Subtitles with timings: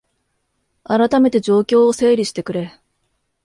[0.83, 2.73] あらためて状況を整理してくれ